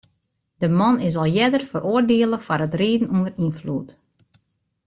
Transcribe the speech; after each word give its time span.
De 0.61 0.69
man 0.77 0.95
is 1.07 1.15
al 1.21 1.31
earder 1.41 1.63
feroardiele 1.71 2.37
foar 2.45 2.63
it 2.67 2.77
riden 2.79 3.11
ûnder 3.17 3.35
ynfloed. 3.45 3.89